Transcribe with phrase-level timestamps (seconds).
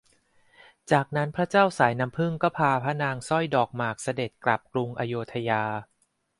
[0.91, 5.63] จากนั้นพระเจ้าสายน้ำผึ้งก็พาพระนางสร้อยดอกหมากเสด็จกลับกรุงอโยธยา